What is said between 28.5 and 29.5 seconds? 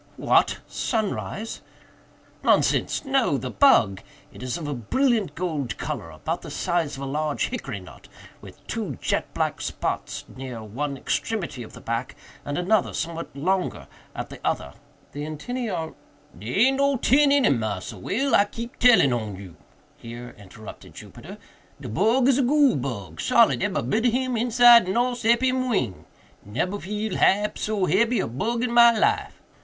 in my life."